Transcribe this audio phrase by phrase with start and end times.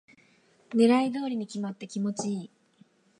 [0.71, 2.51] 狙い通りに決まって気持ちいい